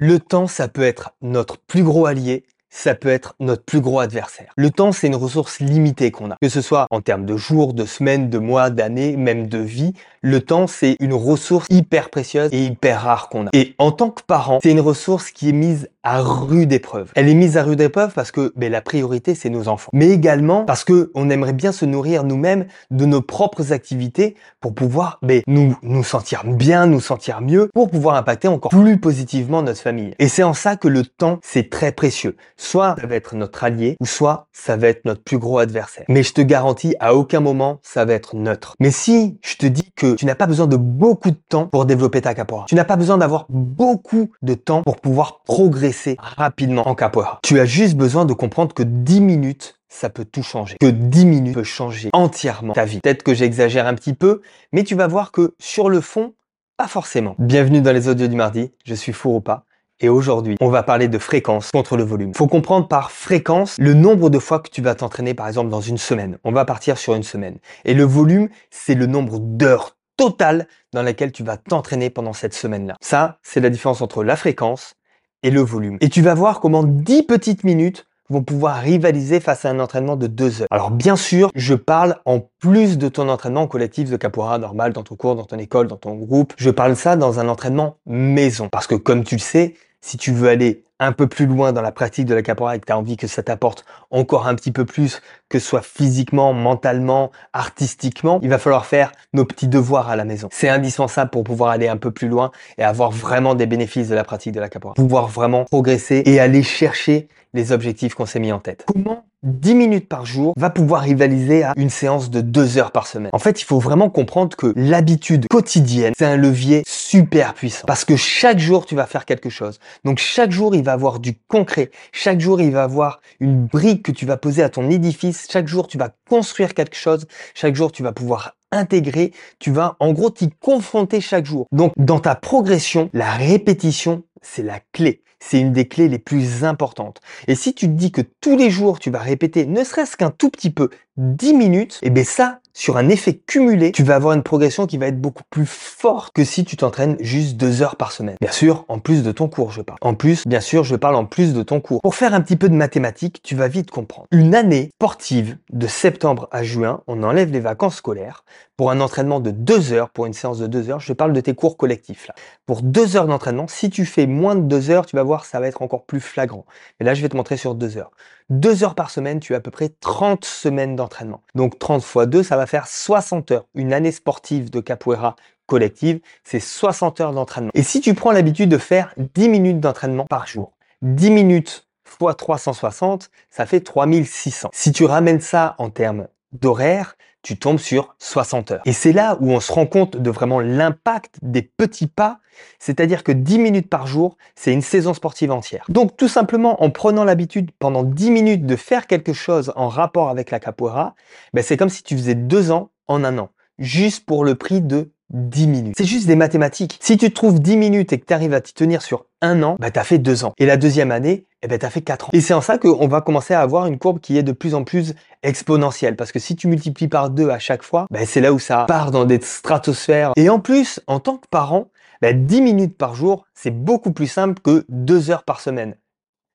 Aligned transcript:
Le 0.00 0.20
temps, 0.20 0.46
ça 0.46 0.68
peut 0.68 0.82
être 0.82 1.10
notre 1.22 1.58
plus 1.58 1.82
gros 1.82 2.06
allié, 2.06 2.46
ça 2.70 2.94
peut 2.94 3.08
être 3.08 3.34
notre 3.40 3.64
plus 3.64 3.80
gros 3.80 4.00
adversaire. 4.00 4.52
Le 4.56 4.70
temps, 4.70 4.92
c'est 4.92 5.06
une 5.06 5.16
ressource 5.16 5.60
limitée 5.60 6.10
qu'on 6.10 6.30
a. 6.30 6.36
Que 6.40 6.48
ce 6.48 6.60
soit 6.60 6.86
en 6.90 7.00
termes 7.00 7.24
de 7.24 7.36
jours, 7.36 7.74
de 7.74 7.84
semaines, 7.84 8.30
de 8.30 8.38
mois, 8.38 8.70
d'années, 8.70 9.16
même 9.16 9.48
de 9.48 9.58
vie, 9.58 9.94
le 10.22 10.40
temps, 10.40 10.66
c'est 10.66 10.96
une 11.00 11.14
ressource 11.14 11.66
hyper 11.70 12.10
précieuse 12.10 12.50
et 12.52 12.64
hyper 12.64 13.02
rare 13.02 13.28
qu'on 13.28 13.46
a. 13.46 13.50
Et 13.52 13.74
en 13.78 13.92
tant 13.92 14.10
que 14.10 14.22
parent, 14.22 14.58
c'est 14.62 14.70
une 14.70 14.80
ressource 14.80 15.30
qui 15.30 15.48
est 15.50 15.52
mise 15.52 15.88
à 16.02 16.20
rude 16.20 16.72
épreuve. 16.72 17.12
Elle 17.14 17.28
est 17.28 17.34
mise 17.34 17.56
à 17.56 17.62
rude 17.62 17.80
épreuve 17.80 18.12
parce 18.14 18.32
que 18.32 18.52
ben, 18.56 18.72
la 18.72 18.80
priorité, 18.80 19.34
c'est 19.34 19.50
nos 19.50 19.68
enfants. 19.68 19.90
Mais 19.92 20.10
également 20.10 20.64
parce 20.64 20.84
que 20.84 21.10
on 21.14 21.30
aimerait 21.30 21.52
bien 21.52 21.70
se 21.70 21.84
nourrir 21.84 22.24
nous-mêmes 22.24 22.66
de 22.90 23.04
nos 23.04 23.20
propres 23.20 23.72
activités 23.72 24.34
pour 24.60 24.74
pouvoir 24.74 25.18
ben, 25.22 25.42
nous, 25.46 25.76
nous 25.82 26.04
sentir 26.04 26.44
bien, 26.44 26.86
nous 26.86 27.00
sentir 27.00 27.40
mieux, 27.40 27.70
pour 27.74 27.90
pouvoir 27.90 28.16
impacter 28.16 28.48
encore 28.48 28.70
plus 28.70 28.98
positivement 28.98 29.62
notre 29.62 29.80
famille. 29.80 30.14
Et 30.18 30.28
c'est 30.28 30.42
en 30.42 30.54
ça 30.54 30.76
que 30.76 30.88
le 30.88 31.04
temps, 31.04 31.38
c'est 31.42 31.70
très 31.70 31.92
précieux. 31.92 32.36
Soit 32.58 32.96
ça 33.00 33.06
va 33.06 33.14
être 33.14 33.36
notre 33.36 33.64
allié, 33.64 33.96
ou 34.00 34.06
soit 34.06 34.48
ça 34.52 34.76
va 34.76 34.88
être 34.88 35.04
notre 35.04 35.22
plus 35.22 35.38
gros 35.38 35.58
adversaire. 35.58 36.04
Mais 36.08 36.22
je 36.22 36.34
te 36.34 36.40
garantis, 36.40 36.96
à 36.98 37.14
aucun 37.14 37.40
moment, 37.40 37.78
ça 37.82 38.04
va 38.04 38.12
être 38.12 38.34
neutre. 38.36 38.74
Mais 38.80 38.90
si 38.90 39.38
je 39.42 39.56
te 39.56 39.66
dis 39.66 39.90
que 39.96 40.14
tu 40.16 40.26
n'as 40.26 40.34
pas 40.34 40.46
besoin 40.46 40.66
de 40.66 40.76
beaucoup 40.76 41.30
de 41.30 41.38
temps 41.48 41.66
pour 41.68 41.86
développer 41.86 42.20
ta 42.20 42.34
capoeira, 42.34 42.66
tu 42.68 42.74
n'as 42.74 42.84
pas 42.84 42.96
besoin 42.96 43.16
d'avoir 43.16 43.46
beaucoup 43.48 44.30
de 44.42 44.54
temps 44.54 44.82
pour 44.82 44.96
pouvoir 44.96 45.42
progresser 45.44 46.16
rapidement 46.18 46.86
en 46.86 46.94
capoeira. 46.94 47.38
Tu 47.42 47.60
as 47.60 47.64
juste 47.64 47.96
besoin 47.96 48.24
de 48.24 48.32
comprendre 48.32 48.74
que 48.74 48.82
10 48.82 49.20
minutes 49.20 49.76
ça 49.88 50.10
peut 50.10 50.24
tout 50.26 50.42
changer. 50.42 50.76
Que 50.78 50.86
10 50.86 51.26
minutes 51.26 51.54
peut 51.54 51.62
changer 51.62 52.10
entièrement 52.12 52.74
ta 52.74 52.84
vie. 52.84 53.00
Peut-être 53.00 53.22
que 53.22 53.34
j'exagère 53.34 53.86
un 53.86 53.94
petit 53.94 54.12
peu, 54.12 54.42
mais 54.72 54.84
tu 54.84 54.94
vas 54.94 55.06
voir 55.06 55.32
que 55.32 55.54
sur 55.58 55.88
le 55.88 56.00
fond, 56.00 56.34
pas 56.76 56.88
forcément. 56.88 57.34
Bienvenue 57.38 57.80
dans 57.80 57.92
les 57.92 58.08
audios 58.08 58.28
du 58.28 58.36
mardi, 58.36 58.70
je 58.84 58.94
suis 58.94 59.12
Fouroupa 59.12 59.64
et 60.00 60.08
aujourd'hui, 60.08 60.56
on 60.60 60.68
va 60.68 60.84
parler 60.84 61.08
de 61.08 61.18
fréquence 61.18 61.70
contre 61.72 61.96
le 61.96 62.04
volume. 62.04 62.32
Faut 62.34 62.46
comprendre 62.46 62.86
par 62.86 63.10
fréquence 63.10 63.76
le 63.78 63.94
nombre 63.94 64.30
de 64.30 64.38
fois 64.38 64.60
que 64.60 64.70
tu 64.70 64.80
vas 64.80 64.94
t'entraîner 64.94 65.34
par 65.34 65.48
exemple 65.48 65.70
dans 65.70 65.80
une 65.80 65.98
semaine. 65.98 66.38
On 66.44 66.52
va 66.52 66.64
partir 66.64 66.98
sur 66.98 67.14
une 67.14 67.24
semaine. 67.24 67.58
Et 67.84 67.94
le 67.94 68.04
volume, 68.04 68.48
c'est 68.70 68.94
le 68.94 69.06
nombre 69.06 69.40
d'heures 69.40 69.96
totales 70.16 70.68
dans 70.92 71.02
lesquelles 71.02 71.32
tu 71.32 71.42
vas 71.42 71.56
t'entraîner 71.56 72.10
pendant 72.10 72.32
cette 72.32 72.54
semaine-là. 72.54 72.96
Ça, 73.00 73.38
c'est 73.42 73.60
la 73.60 73.70
différence 73.70 74.00
entre 74.00 74.22
la 74.22 74.36
fréquence 74.36 74.94
et 75.42 75.50
le 75.50 75.60
volume. 75.60 75.98
Et 76.00 76.08
tu 76.08 76.22
vas 76.22 76.34
voir 76.34 76.60
comment 76.60 76.82
10 76.84 77.24
petites 77.24 77.64
minutes 77.64 78.07
vont 78.30 78.42
pouvoir 78.42 78.76
rivaliser 78.76 79.40
face 79.40 79.64
à 79.64 79.70
un 79.70 79.80
entraînement 79.80 80.16
de 80.16 80.26
2 80.26 80.62
heures. 80.62 80.68
Alors 80.70 80.90
bien 80.90 81.16
sûr, 81.16 81.50
je 81.54 81.74
parle 81.74 82.16
en 82.24 82.40
plus 82.60 82.98
de 82.98 83.08
ton 83.08 83.28
entraînement 83.28 83.66
collectif 83.66 84.10
de 84.10 84.16
capoeira 84.16 84.58
normal 84.58 84.92
dans 84.92 85.02
ton 85.02 85.16
cours, 85.16 85.34
dans 85.34 85.44
ton 85.44 85.58
école, 85.58 85.86
dans 85.86 85.96
ton 85.96 86.14
groupe. 86.14 86.52
Je 86.56 86.70
parle 86.70 86.96
ça 86.96 87.16
dans 87.16 87.40
un 87.40 87.48
entraînement 87.48 87.96
maison. 88.06 88.68
Parce 88.70 88.86
que 88.86 88.94
comme 88.94 89.24
tu 89.24 89.36
le 89.36 89.40
sais, 89.40 89.74
si 90.00 90.16
tu 90.16 90.32
veux 90.32 90.48
aller 90.48 90.84
un 91.00 91.12
peu 91.12 91.28
plus 91.28 91.46
loin 91.46 91.72
dans 91.72 91.82
la 91.82 91.92
pratique 91.92 92.26
de 92.26 92.34
la 92.34 92.42
capoeira 92.42 92.76
et 92.76 92.80
que 92.80 92.86
tu 92.86 92.92
as 92.92 92.98
envie 92.98 93.16
que 93.16 93.26
ça 93.26 93.42
t'apporte 93.42 93.84
encore 94.10 94.48
un 94.48 94.54
petit 94.54 94.72
peu 94.72 94.84
plus, 94.84 95.22
que 95.48 95.58
ce 95.58 95.66
soit 95.66 95.82
physiquement, 95.82 96.52
mentalement, 96.52 97.30
artistiquement, 97.52 98.38
il 98.42 98.48
va 98.48 98.58
falloir 98.58 98.86
faire 98.86 99.12
nos 99.32 99.44
petits 99.44 99.68
devoirs 99.68 100.08
à 100.08 100.16
la 100.16 100.24
maison. 100.24 100.48
C'est 100.52 100.68
indispensable 100.68 101.30
pour 101.30 101.44
pouvoir 101.44 101.70
aller 101.70 101.88
un 101.88 101.96
peu 101.96 102.10
plus 102.10 102.28
loin 102.28 102.50
et 102.76 102.84
avoir 102.84 103.10
vraiment 103.10 103.54
des 103.54 103.66
bénéfices 103.66 104.08
de 104.08 104.14
la 104.14 104.24
pratique 104.24 104.52
de 104.52 104.60
la 104.60 104.68
capoeira. 104.68 104.94
Pouvoir 104.94 105.28
vraiment 105.28 105.64
progresser 105.64 106.22
et 106.26 106.40
aller 106.40 106.62
chercher 106.62 107.28
les 107.54 107.72
objectifs 107.72 108.14
qu'on 108.14 108.26
s'est 108.26 108.40
mis 108.40 108.52
en 108.52 108.58
tête. 108.58 108.84
Comment 108.86 109.24
10 109.44 109.74
minutes 109.76 110.08
par 110.08 110.26
jour 110.26 110.52
va 110.56 110.68
pouvoir 110.68 111.02
rivaliser 111.02 111.62
à 111.62 111.72
une 111.76 111.90
séance 111.90 112.28
de 112.28 112.40
2 112.40 112.76
heures 112.76 112.90
par 112.90 113.06
semaine? 113.06 113.30
En 113.32 113.38
fait, 113.38 113.62
il 113.62 113.64
faut 113.64 113.78
vraiment 113.78 114.10
comprendre 114.10 114.56
que 114.56 114.72
l'habitude 114.76 115.46
quotidienne, 115.48 116.12
c'est 116.18 116.26
un 116.26 116.36
levier 116.36 116.82
super 116.86 117.54
puissant. 117.54 117.86
Parce 117.86 118.04
que 118.04 118.16
chaque 118.16 118.58
jour, 118.58 118.84
tu 118.84 118.94
vas 118.94 119.06
faire 119.06 119.24
quelque 119.24 119.48
chose. 119.48 119.78
Donc 120.04 120.18
chaque 120.18 120.50
jour, 120.50 120.74
il 120.74 120.82
va 120.82 120.92
avoir 120.92 121.20
du 121.20 121.38
concret. 121.48 121.90
Chaque 122.12 122.40
jour, 122.40 122.60
il 122.60 122.72
va 122.72 122.82
avoir 122.82 123.20
une 123.40 123.64
brique 123.66 124.02
que 124.02 124.12
tu 124.12 124.26
vas 124.26 124.36
poser 124.36 124.62
à 124.62 124.68
ton 124.68 124.90
édifice. 124.90 125.37
Chaque 125.50 125.68
jour, 125.68 125.86
tu 125.86 125.98
vas 125.98 126.10
construire 126.28 126.74
quelque 126.74 126.96
chose. 126.96 127.26
Chaque 127.54 127.74
jour, 127.74 127.92
tu 127.92 128.02
vas 128.02 128.12
pouvoir 128.12 128.56
intégrer. 128.72 129.32
Tu 129.58 129.70
vas, 129.70 129.96
en 130.00 130.12
gros, 130.12 130.30
t'y 130.30 130.50
confronter 130.50 131.20
chaque 131.20 131.46
jour. 131.46 131.66
Donc, 131.72 131.92
dans 131.96 132.20
ta 132.20 132.34
progression, 132.34 133.10
la 133.12 133.32
répétition, 133.32 134.24
c'est 134.42 134.62
la 134.62 134.80
clé 134.92 135.22
c'est 135.40 135.60
une 135.60 135.72
des 135.72 135.86
clés 135.86 136.08
les 136.08 136.18
plus 136.18 136.64
importantes. 136.64 137.20
Et 137.46 137.54
si 137.54 137.74
tu 137.74 137.86
te 137.86 137.92
dis 137.92 138.12
que 138.12 138.22
tous 138.40 138.56
les 138.56 138.70
jours 138.70 138.98
tu 138.98 139.10
vas 139.10 139.20
répéter 139.20 139.66
ne 139.66 139.84
serait-ce 139.84 140.16
qu'un 140.16 140.30
tout 140.30 140.50
petit 140.50 140.70
peu 140.70 140.90
10 141.18 141.54
minutes, 141.54 141.98
et 142.02 142.06
eh 142.06 142.10
bien 142.10 142.22
ça, 142.22 142.60
sur 142.78 142.96
un 142.96 143.08
effet 143.08 143.34
cumulé, 143.34 143.90
tu 143.90 144.04
vas 144.04 144.14
avoir 144.14 144.34
une 144.34 144.44
progression 144.44 144.86
qui 144.86 144.98
va 144.98 145.08
être 145.08 145.20
beaucoup 145.20 145.42
plus 145.50 145.66
forte 145.66 146.32
que 146.32 146.44
si 146.44 146.64
tu 146.64 146.76
t'entraînes 146.76 147.16
juste 147.18 147.56
deux 147.56 147.82
heures 147.82 147.96
par 147.96 148.12
semaine. 148.12 148.36
Bien 148.40 148.52
sûr, 148.52 148.84
en 148.86 149.00
plus 149.00 149.24
de 149.24 149.32
ton 149.32 149.48
cours, 149.48 149.72
je 149.72 149.82
parle. 149.82 149.98
En 150.00 150.14
plus, 150.14 150.46
bien 150.46 150.60
sûr, 150.60 150.84
je 150.84 150.94
parle 150.94 151.16
en 151.16 151.24
plus 151.24 151.54
de 151.54 151.64
ton 151.64 151.80
cours. 151.80 152.00
Pour 152.02 152.14
faire 152.14 152.34
un 152.34 152.40
petit 152.40 152.54
peu 152.54 152.68
de 152.68 152.76
mathématiques, 152.76 153.40
tu 153.42 153.56
vas 153.56 153.66
vite 153.66 153.90
comprendre. 153.90 154.28
Une 154.30 154.54
année 154.54 154.90
sportive 154.94 155.58
de 155.72 155.88
septembre 155.88 156.48
à 156.52 156.62
juin, 156.62 157.00
on 157.08 157.24
enlève 157.24 157.50
les 157.50 157.58
vacances 157.58 157.96
scolaires. 157.96 158.44
Pour 158.76 158.92
un 158.92 159.00
entraînement 159.00 159.40
de 159.40 159.50
deux 159.50 159.92
heures, 159.92 160.10
pour 160.10 160.26
une 160.26 160.32
séance 160.32 160.60
de 160.60 160.68
deux 160.68 160.88
heures, 160.88 161.00
je 161.00 161.12
parle 161.12 161.32
de 161.32 161.40
tes 161.40 161.54
cours 161.54 161.76
collectifs 161.76 162.28
là. 162.28 162.34
Pour 162.64 162.82
deux 162.82 163.16
heures 163.16 163.26
d'entraînement, 163.26 163.66
si 163.66 163.90
tu 163.90 164.06
fais 164.06 164.28
moins 164.28 164.54
de 164.54 164.60
deux 164.60 164.90
heures, 164.90 165.04
tu 165.04 165.16
vas 165.16 165.24
voir, 165.24 165.46
ça 165.46 165.58
va 165.58 165.66
être 165.66 165.82
encore 165.82 166.04
plus 166.04 166.20
flagrant. 166.20 166.64
Mais 167.00 167.06
là, 167.06 167.14
je 167.14 167.22
vais 167.22 167.28
te 167.28 167.36
montrer 167.36 167.56
sur 167.56 167.74
deux 167.74 167.98
heures. 167.98 168.12
Deux 168.50 168.82
heures 168.82 168.94
par 168.94 169.10
semaine, 169.10 169.40
tu 169.40 169.52
as 169.52 169.58
à 169.58 169.60
peu 169.60 169.70
près 169.70 169.90
30 170.00 170.44
semaines 170.44 170.96
d'entraînement. 170.96 171.07
Donc 171.54 171.78
30 171.78 172.02
fois 172.02 172.26
2, 172.26 172.42
ça 172.42 172.56
va 172.56 172.66
faire 172.66 172.86
60 172.86 173.50
heures. 173.52 173.66
Une 173.74 173.92
année 173.92 174.12
sportive 174.12 174.70
de 174.70 174.80
capoeira 174.80 175.36
collective, 175.66 176.20
c'est 176.44 176.60
60 176.60 177.20
heures 177.20 177.32
d'entraînement. 177.32 177.70
Et 177.74 177.82
si 177.82 178.00
tu 178.00 178.14
prends 178.14 178.32
l'habitude 178.32 178.70
de 178.70 178.78
faire 178.78 179.14
10 179.16 179.48
minutes 179.48 179.80
d'entraînement 179.80 180.24
par 180.26 180.46
jour, 180.46 180.72
10 181.02 181.30
minutes 181.30 181.88
fois 182.04 182.34
360, 182.34 183.30
ça 183.50 183.66
fait 183.66 183.80
3600. 183.80 184.70
Si 184.72 184.92
tu 184.92 185.04
ramènes 185.04 185.40
ça 185.40 185.74
en 185.78 185.90
termes 185.90 186.28
d'horaire, 186.52 187.16
tu 187.48 187.56
tombes 187.56 187.78
sur 187.78 188.14
60 188.18 188.72
heures. 188.72 188.82
Et 188.84 188.92
c'est 188.92 189.14
là 189.14 189.38
où 189.40 189.52
on 189.52 189.60
se 189.60 189.72
rend 189.72 189.86
compte 189.86 190.18
de 190.18 190.28
vraiment 190.28 190.60
l'impact 190.60 191.36
des 191.40 191.62
petits 191.62 192.06
pas, 192.06 192.40
c'est-à-dire 192.78 193.24
que 193.24 193.32
10 193.32 193.58
minutes 193.58 193.88
par 193.88 194.06
jour, 194.06 194.36
c'est 194.54 194.70
une 194.70 194.82
saison 194.82 195.14
sportive 195.14 195.50
entière. 195.50 195.86
Donc 195.88 196.18
tout 196.18 196.28
simplement 196.28 196.82
en 196.82 196.90
prenant 196.90 197.24
l'habitude 197.24 197.70
pendant 197.78 198.02
10 198.02 198.30
minutes 198.32 198.66
de 198.66 198.76
faire 198.76 199.06
quelque 199.06 199.32
chose 199.32 199.72
en 199.76 199.88
rapport 199.88 200.28
avec 200.28 200.50
la 200.50 200.60
capoeira, 200.60 201.14
ben 201.54 201.64
c'est 201.64 201.78
comme 201.78 201.88
si 201.88 202.02
tu 202.02 202.18
faisais 202.18 202.34
deux 202.34 202.70
ans 202.70 202.90
en 203.06 203.24
un 203.24 203.38
an, 203.38 203.48
juste 203.78 204.26
pour 204.26 204.44
le 204.44 204.54
prix 204.54 204.82
de 204.82 205.10
10 205.30 205.66
minutes. 205.66 205.94
C'est 205.96 206.04
juste 206.04 206.26
des 206.26 206.36
mathématiques. 206.36 206.98
Si 207.00 207.16
tu 207.16 207.28
te 207.28 207.34
trouves 207.34 207.60
10 207.60 207.76
minutes 207.76 208.12
et 208.12 208.18
que 208.18 208.24
tu 208.26 208.32
arrives 208.32 208.54
à 208.54 208.60
t'y 208.60 208.72
tenir 208.72 209.02
sur 209.02 209.26
un 209.40 209.62
an, 209.62 209.76
bah, 209.78 209.90
tu 209.90 209.98
as 209.98 210.04
fait 210.04 210.18
deux 210.18 210.44
ans. 210.44 210.52
Et 210.58 210.66
la 210.66 210.76
deuxième 210.76 211.10
année, 211.10 211.46
eh 211.62 211.68
ben, 211.68 211.78
tu 211.78 211.84
as 211.84 211.90
fait 211.90 212.00
quatre 212.00 212.28
ans. 212.28 212.30
Et 212.32 212.40
c'est 212.40 212.54
en 212.54 212.60
ça 212.60 212.78
qu'on 212.78 213.08
va 213.08 213.20
commencer 213.20 213.54
à 213.54 213.60
avoir 213.60 213.86
une 213.86 213.98
courbe 213.98 214.20
qui 214.20 214.38
est 214.38 214.42
de 214.42 214.52
plus 214.52 214.74
en 214.74 214.84
plus 214.84 215.14
exponentielle. 215.42 216.16
Parce 216.16 216.32
que 216.32 216.38
si 216.38 216.56
tu 216.56 216.68
multiplies 216.68 217.08
par 217.08 217.30
deux 217.30 217.50
à 217.50 217.58
chaque 217.58 217.82
fois, 217.82 218.06
bah, 218.10 218.24
c'est 218.24 218.40
là 218.40 218.52
où 218.52 218.58
ça 218.58 218.84
part 218.88 219.10
dans 219.10 219.24
des 219.24 219.40
stratosphères. 219.40 220.32
Et 220.36 220.48
en 220.48 220.60
plus, 220.60 221.00
en 221.06 221.20
tant 221.20 221.36
que 221.36 221.46
parent, 221.50 221.90
bah, 222.22 222.32
10 222.32 222.62
minutes 222.62 222.96
par 222.96 223.14
jour, 223.14 223.44
c'est 223.54 223.70
beaucoup 223.70 224.12
plus 224.12 224.28
simple 224.28 224.60
que 224.62 224.84
deux 224.88 225.30
heures 225.30 225.44
par 225.44 225.60
semaine. 225.60 225.96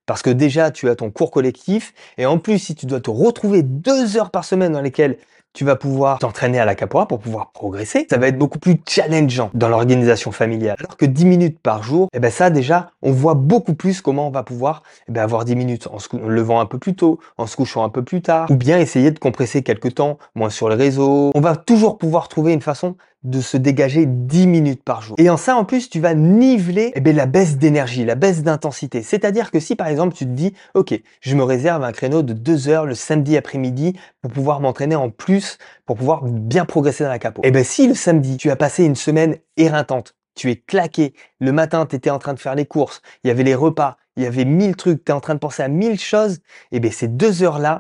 Parce 0.06 0.22
que 0.22 0.30
déjà, 0.30 0.72
tu 0.72 0.90
as 0.90 0.96
ton 0.96 1.12
cours 1.12 1.32
collectif. 1.32 1.94
Et 2.18 2.26
en 2.26 2.38
plus, 2.38 2.60
si 2.60 2.76
tu 2.76 2.86
dois 2.86 3.00
te 3.00 3.10
retrouver 3.10 3.64
deux 3.64 4.18
heures 4.18 4.32
par 4.32 4.44
semaine 4.44 4.74
dans 4.74 4.82
lesquelles 4.82 5.18
tu 5.54 5.66
vas 5.66 5.76
pouvoir 5.76 6.20
t'entraîner 6.20 6.60
à 6.60 6.66
la 6.66 6.76
capoeira 6.76 7.08
pour 7.08 7.20
pouvoir 7.20 7.52
progresser. 7.52 8.08
Ça 8.10 8.18
va 8.18 8.28
être 8.28 8.38
beaucoup 8.38 8.60
plus 8.60 8.82
challengeant 8.88 9.52
dans 9.54 9.70
l'organisation 9.70 10.32
familiale. 10.32 10.76
Alors 10.80 10.98
que 10.98 11.06
10 11.06 11.26
minutes 11.26 11.60
par 11.60 11.84
jour, 11.84 12.10
eh 12.14 12.20
ben 12.20 12.32
ça 12.32 12.50
déjà, 12.50 12.92
on 13.02 13.12
voit 13.12 13.36
beaucoup 13.36 13.76
plus 13.76 14.02
comment 14.02 14.28
on 14.28 14.32
va 14.32 14.44
pouvoir 14.44 14.84
eh 15.08 15.12
ben 15.12 15.22
avoir 15.22 15.46
10 15.46 15.56
minutes 15.56 15.88
en 15.88 16.00
se 16.00 16.16
levant 16.16 16.60
un 16.60 16.66
peu 16.66 16.80
plus 16.80 16.96
tôt, 16.96 17.20
en 17.38 17.48
se 17.48 17.56
couchant 17.56 17.84
un 17.84 17.90
peu 17.90 18.04
plus 18.04 18.22
tard, 18.22 18.50
ou 18.50 18.56
bien 18.56 18.80
essayer 18.80 19.12
de 19.12 19.20
compresser 19.20 19.62
quelques 19.62 19.96
temps, 19.96 20.18
moins 20.36 20.50
sur 20.50 20.70
le 20.70 20.76
réseau. 20.76 21.32
On 21.36 21.42
va 21.42 21.56
toujours 21.56 21.98
pouvoir 21.98 22.28
trouver 22.28 22.54
une 22.54 22.62
façon 22.62 22.96
de 23.24 23.42
se 23.42 23.58
dégager 23.58 24.06
10 24.06 24.48
minutes 24.48 24.84
par 24.84 25.02
jour. 25.02 25.16
Et 25.18 25.30
en 25.30 25.38
ça, 25.38 25.56
en 25.56 25.66
plus, 25.66 25.90
tu 25.90 26.00
vas 26.00 26.14
niveler 26.14 26.92
eh 26.96 27.00
bien, 27.00 27.14
la 27.14 27.26
baisse 27.26 27.58
d'énergie, 27.58 28.06
la 28.06 28.16
baisse 28.16 28.44
d'intensité. 28.44 29.02
C'est-à-dire 29.02 29.52
que 29.52 29.60
si, 29.60 29.76
par 29.76 29.88
exemple, 29.88 30.14
tu 30.14 30.26
te 30.26 30.32
dis, 30.32 30.54
OK, 30.74 30.94
je 31.22 31.36
me 31.36 31.44
réserve 31.44 31.84
un 31.84 31.92
créneau 31.92 32.22
de 32.22 32.34
2 32.34 32.68
heures 32.68 32.86
le 32.86 32.96
samedi 32.96 33.38
après-midi 33.38 33.94
pour 34.22 34.32
pouvoir 34.32 34.60
m'entraîner 34.60 34.96
en 34.96 35.10
plus, 35.10 35.58
pour 35.86 35.98
pouvoir 35.98 36.24
bien 36.26 36.66
progresser 36.66 37.04
dans 37.04 37.10
la 37.10 37.20
capo. 37.20 37.42
Et 37.44 37.48
eh 37.48 37.52
bien, 37.52 37.64
si 37.64 37.88
le 37.88 37.96
samedi, 37.96 38.38
tu 38.38 38.50
as 38.50 38.56
passé 38.56 38.84
une 38.84 38.96
semaine 38.96 39.38
éreintante, 39.58 40.16
tu 40.36 40.50
es 40.50 40.56
claqué, 40.56 41.14
le 41.40 41.52
matin, 41.52 41.86
tu 41.86 41.96
étais 41.96 42.10
en 42.10 42.20
train 42.20 42.34
de 42.34 42.40
faire 42.40 42.56
les 42.56 42.66
courses, 42.66 43.02
il 43.24 43.28
y 43.28 43.32
avait 43.32 43.44
les 43.44 43.56
repas, 43.56 43.98
il 44.18 44.24
y 44.24 44.26
avait 44.26 44.46
mille 44.46 44.76
trucs, 44.76 45.04
tu 45.06 45.12
es 45.12 45.16
en 45.16 45.20
train 45.20 45.36
de 45.36 45.40
penser 45.40 45.64
à 45.64 45.68
mille 45.68 46.00
choses, 46.00 46.36
et 46.72 46.78
eh 46.78 46.80
bien, 46.80 46.92
ces 46.92 47.08
deux 47.08 47.44
heures-là, 47.44 47.80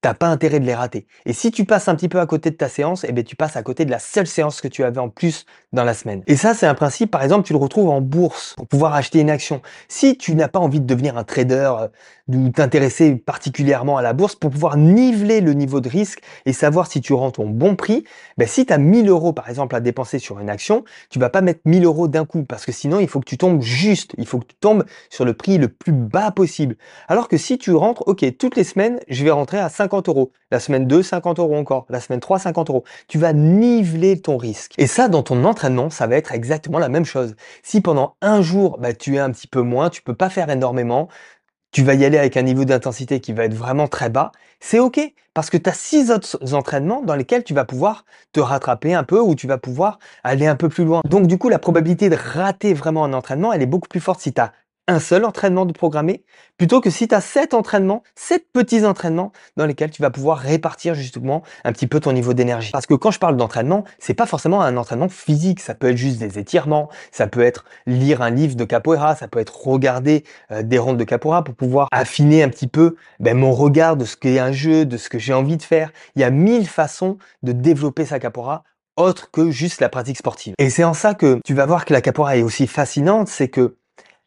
t'as 0.00 0.14
pas 0.14 0.26
intérêt 0.26 0.60
de 0.60 0.64
les 0.64 0.74
rater. 0.74 1.06
Et 1.24 1.32
si 1.32 1.50
tu 1.50 1.64
passes 1.64 1.88
un 1.88 1.94
petit 1.94 2.08
peu 2.08 2.20
à 2.20 2.26
côté 2.26 2.50
de 2.50 2.56
ta 2.56 2.68
séance, 2.68 3.04
eh 3.08 3.12
bien, 3.12 3.24
tu 3.24 3.36
passes 3.36 3.56
à 3.56 3.62
côté 3.62 3.84
de 3.84 3.90
la 3.90 3.98
seule 3.98 4.26
séance 4.26 4.60
que 4.60 4.68
tu 4.68 4.84
avais 4.84 5.00
en 5.00 5.08
plus 5.08 5.46
dans 5.72 5.84
la 5.84 5.94
semaine. 5.94 6.22
Et 6.26 6.36
ça, 6.36 6.54
c'est 6.54 6.66
un 6.66 6.74
principe, 6.74 7.10
par 7.10 7.22
exemple, 7.22 7.46
tu 7.46 7.52
le 7.52 7.58
retrouves 7.58 7.88
en 7.88 8.00
bourse 8.00 8.54
pour 8.56 8.66
pouvoir 8.66 8.94
acheter 8.94 9.20
une 9.20 9.30
action. 9.30 9.62
Si 9.88 10.16
tu 10.16 10.34
n'as 10.34 10.48
pas 10.48 10.58
envie 10.58 10.80
de 10.80 10.86
devenir 10.86 11.16
un 11.16 11.24
trader 11.24 11.72
euh, 11.80 11.88
ou 12.28 12.50
t'intéresser 12.50 13.16
particulièrement 13.16 13.96
à 13.96 14.02
la 14.02 14.12
bourse 14.12 14.34
pour 14.34 14.50
pouvoir 14.50 14.76
niveler 14.76 15.40
le 15.40 15.54
niveau 15.54 15.80
de 15.80 15.88
risque 15.88 16.20
et 16.44 16.52
savoir 16.52 16.86
si 16.86 17.00
tu 17.00 17.12
rentres 17.12 17.40
au 17.40 17.46
bon 17.46 17.76
prix, 17.76 18.04
ben, 18.38 18.46
si 18.46 18.66
tu 18.66 18.72
as 18.72 18.78
1000 18.78 19.08
euros, 19.08 19.32
par 19.32 19.48
exemple, 19.48 19.74
à 19.74 19.80
dépenser 19.80 20.18
sur 20.18 20.38
une 20.38 20.50
action, 20.50 20.84
tu 21.10 21.18
vas 21.18 21.30
pas 21.30 21.40
mettre 21.40 21.60
1000 21.64 21.84
euros 21.84 22.08
d'un 22.08 22.24
coup 22.24 22.44
parce 22.44 22.64
que 22.64 22.72
sinon, 22.72 23.00
il 23.00 23.08
faut 23.08 23.20
que 23.20 23.28
tu 23.28 23.38
tombes 23.38 23.62
juste. 23.62 24.14
Il 24.18 24.26
faut 24.26 24.38
que 24.38 24.46
tu 24.46 24.56
tombes 24.56 24.84
sur 25.10 25.24
le 25.24 25.34
prix 25.34 25.58
le 25.58 25.68
plus 25.68 25.92
bas 25.92 26.30
possible. 26.30 26.76
Alors 27.08 27.28
que 27.28 27.36
si 27.36 27.58
tu 27.58 27.72
rentres, 27.72 28.04
OK, 28.06 28.24
toutes 28.38 28.56
les 28.56 28.64
semaines, 28.64 29.00
je 29.08 29.24
vais 29.24 29.30
rentrer 29.30 29.58
à 29.58 29.68
50 29.86 30.08
euros. 30.08 30.32
La 30.50 30.58
semaine 30.58 30.86
2, 30.86 31.02
50 31.02 31.38
euros 31.38 31.56
encore. 31.56 31.86
La 31.88 32.00
semaine 32.00 32.20
3, 32.20 32.40
50 32.40 32.70
euros. 32.70 32.84
Tu 33.06 33.18
vas 33.18 33.32
niveler 33.32 34.20
ton 34.20 34.36
risque. 34.36 34.74
Et 34.78 34.88
ça, 34.88 35.08
dans 35.08 35.22
ton 35.22 35.44
entraînement, 35.44 35.90
ça 35.90 36.08
va 36.08 36.16
être 36.16 36.32
exactement 36.32 36.78
la 36.78 36.88
même 36.88 37.04
chose. 37.04 37.36
Si 37.62 37.80
pendant 37.80 38.16
un 38.20 38.42
jour, 38.42 38.78
bah, 38.78 38.92
tu 38.92 39.14
es 39.14 39.18
un 39.20 39.30
petit 39.30 39.46
peu 39.46 39.62
moins, 39.62 39.88
tu 39.88 40.02
peux 40.02 40.14
pas 40.14 40.28
faire 40.28 40.50
énormément, 40.50 41.08
tu 41.70 41.84
vas 41.84 41.94
y 41.94 42.04
aller 42.04 42.18
avec 42.18 42.36
un 42.36 42.42
niveau 42.42 42.64
d'intensité 42.64 43.20
qui 43.20 43.32
va 43.32 43.44
être 43.44 43.54
vraiment 43.54 43.86
très 43.86 44.10
bas, 44.10 44.32
c'est 44.60 44.80
OK. 44.80 45.00
Parce 45.34 45.50
que 45.50 45.58
tu 45.58 45.68
as 45.68 45.74
six 45.74 46.10
autres 46.10 46.54
entraînements 46.54 47.02
dans 47.02 47.14
lesquels 47.14 47.44
tu 47.44 47.52
vas 47.52 47.66
pouvoir 47.66 48.06
te 48.32 48.40
rattraper 48.40 48.94
un 48.94 49.04
peu 49.04 49.20
ou 49.20 49.34
tu 49.34 49.46
vas 49.46 49.58
pouvoir 49.58 49.98
aller 50.24 50.46
un 50.46 50.56
peu 50.56 50.70
plus 50.70 50.84
loin. 50.84 51.02
Donc 51.04 51.26
du 51.26 51.36
coup, 51.36 51.50
la 51.50 51.58
probabilité 51.58 52.08
de 52.08 52.16
rater 52.16 52.72
vraiment 52.72 53.04
un 53.04 53.12
entraînement, 53.12 53.52
elle 53.52 53.60
est 53.60 53.66
beaucoup 53.66 53.88
plus 53.88 54.00
forte 54.00 54.20
si 54.20 54.32
tu 54.32 54.40
as 54.40 54.52
un 54.88 55.00
seul 55.00 55.24
entraînement 55.24 55.66
de 55.66 55.72
programmer, 55.72 56.24
plutôt 56.58 56.80
que 56.80 56.90
si 56.90 57.08
tu 57.08 57.14
as 57.14 57.20
sept 57.20 57.54
entraînements, 57.54 58.02
sept 58.14 58.46
petits 58.52 58.84
entraînements 58.84 59.32
dans 59.56 59.66
lesquels 59.66 59.90
tu 59.90 60.02
vas 60.02 60.10
pouvoir 60.10 60.38
répartir 60.38 60.94
justement 60.94 61.42
un 61.64 61.72
petit 61.72 61.86
peu 61.86 62.00
ton 62.00 62.12
niveau 62.12 62.34
d'énergie. 62.34 62.70
Parce 62.72 62.86
que 62.86 62.94
quand 62.94 63.10
je 63.10 63.18
parle 63.18 63.36
d'entraînement, 63.36 63.84
c'est 63.98 64.14
pas 64.14 64.26
forcément 64.26 64.62
un 64.62 64.76
entraînement 64.76 65.08
physique, 65.08 65.60
ça 65.60 65.74
peut 65.74 65.90
être 65.90 65.96
juste 65.96 66.18
des 66.18 66.38
étirements, 66.38 66.88
ça 67.10 67.26
peut 67.26 67.42
être 67.42 67.64
lire 67.86 68.22
un 68.22 68.30
livre 68.30 68.54
de 68.54 68.64
capoeira, 68.64 69.16
ça 69.16 69.28
peut 69.28 69.40
être 69.40 69.66
regarder 69.66 70.24
euh, 70.50 70.62
des 70.62 70.78
rondes 70.78 70.98
de 70.98 71.04
capoeira 71.04 71.42
pour 71.42 71.54
pouvoir 71.54 71.88
affiner 71.90 72.42
un 72.42 72.48
petit 72.48 72.68
peu 72.68 72.96
ben, 73.20 73.36
mon 73.36 73.52
regard 73.52 73.96
de 73.96 74.04
ce 74.04 74.16
qu'est 74.16 74.38
un 74.38 74.52
jeu, 74.52 74.84
de 74.86 74.96
ce 74.96 75.08
que 75.08 75.18
j'ai 75.18 75.34
envie 75.34 75.56
de 75.56 75.62
faire. 75.62 75.90
Il 76.14 76.22
y 76.22 76.24
a 76.24 76.30
mille 76.30 76.68
façons 76.68 77.18
de 77.42 77.52
développer 77.52 78.04
sa 78.04 78.18
capoeira 78.18 78.62
autre 78.96 79.30
que 79.30 79.50
juste 79.50 79.80
la 79.80 79.88
pratique 79.88 80.16
sportive. 80.16 80.54
Et 80.58 80.70
c'est 80.70 80.84
en 80.84 80.94
ça 80.94 81.14
que 81.14 81.40
tu 81.44 81.54
vas 81.54 81.66
voir 81.66 81.84
que 81.84 81.92
la 81.92 82.00
capoeira 82.00 82.36
est 82.38 82.42
aussi 82.42 82.66
fascinante, 82.66 83.28
c'est 83.28 83.48
que 83.48 83.76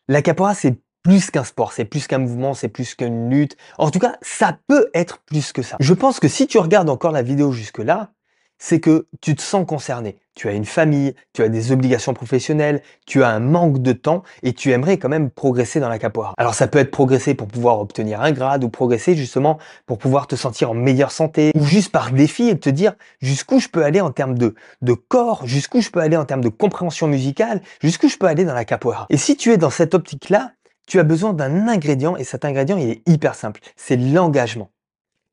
la 0.10 0.24
capoeira, 0.24 0.56
c'est 0.56 0.76
plus 1.04 1.30
qu'un 1.30 1.44
sport, 1.44 1.72
c'est 1.72 1.86
plus 1.86 2.08
qu'un 2.08 2.18
mouvement, 2.18 2.54
c'est 2.54 2.68
plus 2.68 2.96
qu'une 2.96 3.30
lutte. 3.30 3.56
En 3.78 3.92
tout 3.92 4.00
cas, 4.00 4.18
ça 4.22 4.58
peut 4.68 4.90
être 4.94 5.20
plus 5.20 5.54
que 5.54 5.62
ça. 5.62 5.78
Je 5.80 5.94
pense 5.94 6.20
que 6.20 6.28
si 6.28 6.48
tu 6.48 6.58
regardes 6.58 6.90
encore 6.90 7.12
la 7.12 7.22
vidéo 7.22 7.52
jusque-là, 7.52 8.12
c'est 8.60 8.80
que 8.80 9.08
tu 9.22 9.36
te 9.36 9.42
sens 9.42 9.66
concerné. 9.66 10.18
Tu 10.36 10.48
as 10.48 10.52
une 10.52 10.66
famille, 10.66 11.16
tu 11.34 11.42
as 11.42 11.50
des 11.50 11.72
obligations 11.72 12.14
professionnelles, 12.14 12.82
tu 13.06 13.24
as 13.24 13.30
un 13.30 13.40
manque 13.40 13.82
de 13.82 13.92
temps 13.94 14.24
et 14.44 14.54
tu 14.54 14.72
aimerais 14.72 14.98
quand 14.98 15.10
même 15.10 15.32
progresser 15.32 15.80
dans 15.80 15.90
la 15.90 16.00
capoeira. 16.00 16.34
Alors 16.38 16.54
ça 16.54 16.68
peut 16.68 16.80
être 16.80 16.92
progresser 16.92 17.34
pour 17.34 17.48
pouvoir 17.48 17.80
obtenir 17.80 18.22
un 18.22 18.32
grade 18.32 18.64
ou 18.64 18.70
progresser 18.70 19.16
justement 19.16 19.58
pour 19.86 19.98
pouvoir 19.98 20.28
te 20.28 20.36
sentir 20.36 20.72
en 20.72 20.74
meilleure 20.76 21.12
santé 21.12 21.52
ou 21.56 21.64
juste 21.66 21.92
par 21.92 22.12
défi 22.12 22.50
et 22.50 22.60
te 22.60 22.70
dire 22.70 22.94
jusqu'où 23.22 23.60
je 23.60 23.68
peux 23.68 23.84
aller 23.84 24.02
en 24.02 24.12
termes 24.12 24.38
de, 24.38 24.56
de 24.82 24.94
corps, 24.94 25.46
jusqu'où 25.46 25.82
je 25.82 25.90
peux 25.90 26.00
aller 26.00 26.18
en 26.18 26.26
termes 26.26 26.44
de 26.44 26.50
compréhension 26.50 27.08
musicale, 27.08 27.62
jusqu'où 27.82 28.08
je 28.08 28.18
peux 28.18 28.28
aller 28.28 28.46
dans 28.46 28.54
la 28.54 28.66
capoeira. 28.66 29.08
Et 29.10 29.18
si 29.18 29.36
tu 29.36 29.52
es 29.52 29.58
dans 29.58 29.70
cette 29.70 29.94
optique-là, 29.94 30.52
tu 30.88 31.00
as 31.00 31.04
besoin 31.04 31.34
d'un 31.34 31.68
ingrédient 31.68 32.18
et 32.18 32.24
cet 32.24 32.46
ingrédient 32.46 32.78
il 32.78 32.90
est 32.90 33.08
hyper 33.08 33.36
simple, 33.36 33.62
c'est 33.76 33.98
l'engagement. 33.98 34.72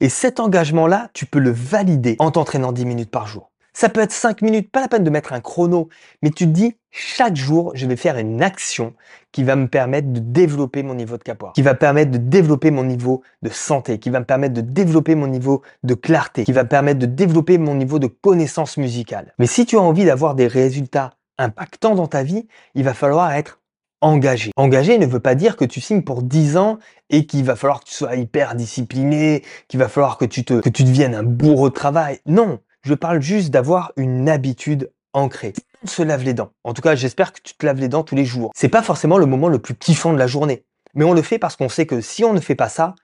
Et 0.02 0.10
cet 0.10 0.40
engagement-là, 0.40 1.08
tu 1.14 1.24
peux 1.24 1.38
le 1.38 1.50
valider 1.50 2.16
en 2.18 2.30
t'entraînant 2.30 2.72
10 2.72 2.84
minutes 2.84 3.10
par 3.10 3.26
jour. 3.26 3.50
Ça 3.72 3.88
peut 3.88 4.00
être 4.00 4.12
5 4.12 4.42
minutes, 4.42 4.70
pas 4.70 4.82
la 4.82 4.88
peine 4.88 5.04
de 5.04 5.10
mettre 5.10 5.32
un 5.32 5.40
chrono, 5.40 5.88
mais 6.22 6.30
tu 6.30 6.44
te 6.44 6.50
dis, 6.50 6.76
chaque 6.90 7.36
jour, 7.36 7.72
je 7.74 7.86
vais 7.86 7.96
faire 7.96 8.18
une 8.18 8.42
action 8.42 8.92
qui 9.32 9.42
va 9.42 9.56
me 9.56 9.68
permettre 9.68 10.12
de 10.12 10.20
développer 10.20 10.82
mon 10.82 10.94
niveau 10.94 11.16
de 11.16 11.22
capoeira, 11.22 11.52
qui 11.54 11.62
va 11.62 11.74
permettre 11.74 12.10
de 12.10 12.18
développer 12.18 12.70
mon 12.70 12.84
niveau 12.84 13.22
de 13.40 13.48
santé, 13.48 13.98
qui 13.98 14.10
va 14.10 14.20
me 14.20 14.26
permettre 14.26 14.54
de 14.54 14.60
développer 14.60 15.14
mon 15.14 15.26
niveau 15.26 15.62
de 15.82 15.94
clarté, 15.94 16.44
qui 16.44 16.52
va 16.52 16.64
me 16.64 16.68
permettre 16.68 16.98
de 16.98 17.06
développer 17.06 17.56
mon 17.56 17.74
niveau 17.74 17.98
de 17.98 18.06
connaissance 18.06 18.76
musicale. 18.76 19.32
Mais 19.38 19.46
si 19.46 19.64
tu 19.64 19.76
as 19.76 19.82
envie 19.82 20.04
d'avoir 20.04 20.34
des 20.34 20.46
résultats 20.46 21.14
impactants 21.38 21.94
dans 21.94 22.06
ta 22.06 22.22
vie, 22.22 22.48
il 22.74 22.84
va 22.84 22.94
falloir 22.94 23.32
être 23.32 23.60
engagé. 24.06 24.52
Engagé 24.56 24.98
ne 24.98 25.06
veut 25.06 25.20
pas 25.20 25.34
dire 25.34 25.56
que 25.56 25.64
tu 25.64 25.80
signes 25.80 26.02
pour 26.02 26.22
10 26.22 26.56
ans 26.56 26.78
et 27.10 27.26
qu'il 27.26 27.44
va 27.44 27.56
falloir 27.56 27.80
que 27.80 27.86
tu 27.86 27.94
sois 27.94 28.16
hyper 28.16 28.54
discipliné, 28.54 29.42
qu'il 29.68 29.80
va 29.80 29.88
falloir 29.88 30.16
que 30.16 30.24
tu 30.24 30.44
te, 30.44 30.54
deviennes 30.82 31.14
un 31.14 31.22
bourreau 31.22 31.68
de 31.68 31.74
travail. 31.74 32.20
Non, 32.26 32.60
je 32.82 32.94
parle 32.94 33.20
juste 33.20 33.50
d'avoir 33.50 33.92
une 33.96 34.28
habitude 34.28 34.90
ancrée. 35.12 35.54
On 35.82 35.86
se 35.86 36.02
lave 36.02 36.22
les 36.22 36.34
dents. 36.34 36.50
En 36.64 36.72
tout 36.72 36.82
cas, 36.82 36.94
j'espère 36.94 37.32
que 37.32 37.40
tu 37.42 37.54
te 37.54 37.66
laves 37.66 37.80
les 37.80 37.88
dents 37.88 38.02
tous 38.02 38.14
les 38.14 38.24
jours. 38.24 38.50
C'est 38.54 38.68
pas 38.68 38.82
forcément 38.82 39.18
le 39.18 39.26
moment 39.26 39.48
le 39.48 39.58
plus 39.58 39.74
kiffant 39.74 40.12
de 40.12 40.18
la 40.18 40.26
journée. 40.26 40.64
Mais 40.94 41.04
on 41.04 41.12
le 41.12 41.22
fait 41.22 41.38
parce 41.38 41.56
qu'on 41.56 41.68
sait 41.68 41.86
que 41.86 42.00
si 42.00 42.24
on 42.24 42.32
ne 42.32 42.40
fait 42.40 42.54
pas 42.54 42.68
ça, 42.68 42.94